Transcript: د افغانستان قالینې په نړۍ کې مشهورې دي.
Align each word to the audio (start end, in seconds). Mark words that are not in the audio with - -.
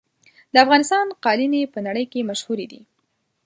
د 0.53 0.55
افغانستان 0.65 1.05
قالینې 1.25 1.61
په 1.73 1.79
نړۍ 1.87 2.05
کې 2.11 2.27
مشهورې 2.29 2.65
دي. 2.71 2.81